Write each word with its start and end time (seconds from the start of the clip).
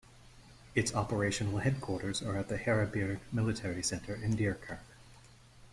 Its 0.73 0.95
operational 0.95 1.59
headquarters 1.59 2.23
are 2.23 2.35
at 2.35 2.47
the 2.47 2.57
Haerebierg 2.57 3.19
Military 3.31 3.83
Center 3.83 4.15
in 4.15 4.35
Diekirch. 4.35 4.79